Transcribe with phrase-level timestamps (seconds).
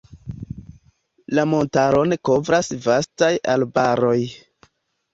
[1.39, 4.21] La montaron kovras vastaj arbaroj.